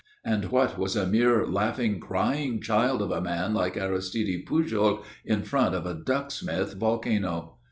[0.25, 5.43] And what was a mere laughing, crying child of a man like Aristide Pujol in
[5.43, 7.57] front of a Ducksmith volcano?